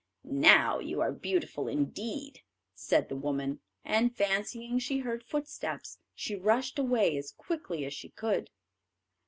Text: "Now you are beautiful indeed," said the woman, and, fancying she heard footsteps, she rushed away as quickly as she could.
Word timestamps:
"Now 0.23 0.79
you 0.79 0.99
are 1.01 1.11
beautiful 1.11 1.67
indeed," 1.67 2.41
said 2.73 3.07
the 3.07 3.15
woman, 3.15 3.59
and, 3.85 4.17
fancying 4.17 4.79
she 4.79 4.97
heard 4.97 5.23
footsteps, 5.23 5.99
she 6.15 6.33
rushed 6.35 6.79
away 6.79 7.15
as 7.17 7.29
quickly 7.33 7.85
as 7.85 7.93
she 7.93 8.09
could. 8.09 8.49